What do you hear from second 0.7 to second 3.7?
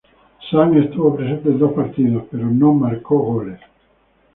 estuvo presente en dos partidos, pero no convirtió goles.